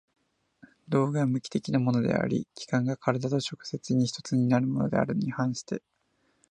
[0.89, 5.83] 道具は無機的なものであり、器宮が身体と直接に一つのものであるに反して